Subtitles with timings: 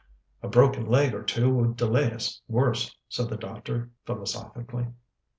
[0.41, 4.87] "A broken leg or two would delay us worse," said the doctor philosophically.